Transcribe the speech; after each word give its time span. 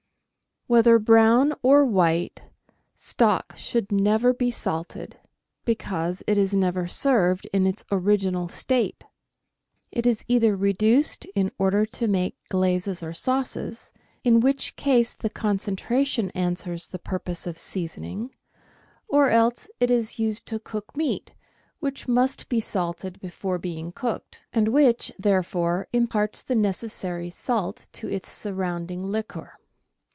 Whether 0.67 0.99
brown 0.99 1.53
or 1.63 1.83
white, 1.85 2.43
stock 2.95 3.55
should 3.57 3.91
never 3.91 4.33
be 4.33 4.51
salted, 4.51 5.17
because 5.65 6.23
it 6.27 6.37
is 6.37 6.53
never 6.53 6.87
served 6.87 7.45
in 7.51 7.67
its 7.67 7.83
original 7.91 8.47
state. 8.47 9.03
It 9.91 10.05
is 10.05 10.23
either 10.29 10.55
reduced 10.55 11.25
in 11.35 11.51
order 11.59 11.85
to 11.87 12.07
make 12.07 12.37
glazes 12.47 13.03
or 13.03 13.11
sauces— 13.11 13.91
in 14.23 14.39
which 14.39 14.77
case 14.77 15.13
the 15.13 15.29
concentration 15.29 16.29
answers 16.31 16.87
the 16.87 16.99
purpose 16.99 17.45
of 17.45 17.57
seasoning— 17.59 18.33
or 19.09 19.29
else 19.29 19.69
it 19.81 19.91
is 19.91 20.17
lo 20.17 20.25
GUIDE 20.27 20.35
TO 20.37 20.37
MODERN 20.37 20.37
COOKERY 20.37 20.37
used 20.37 20.45
to 20.63 20.71
cook 20.71 20.95
meat 20.95 21.31
which 21.81 22.07
miist 22.07 22.47
be 22.47 22.61
salted 22.61 23.19
before 23.19 23.57
being 23.57 23.91
cooked, 23.91 24.45
and 24.53 24.69
which, 24.69 25.11
therefore, 25.19 25.89
imparts 25.91 26.41
the 26.41 26.55
necessary 26.55 27.29
salt 27.29 27.89
to 27.91 28.07
its 28.07 28.29
sur 28.29 28.53
rounding 28.53 29.03
liquor. 29.03 29.55